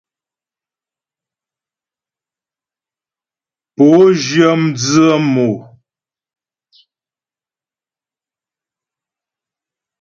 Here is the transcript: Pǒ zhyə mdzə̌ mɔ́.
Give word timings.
Pǒ 3.75 3.87
zhyə 4.23 4.49
mdzə̌ 4.63 5.11
mɔ́. 5.33 5.51